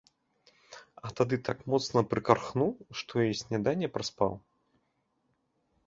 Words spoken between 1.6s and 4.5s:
моцна прыкархнуў, што й сняданне праспаў.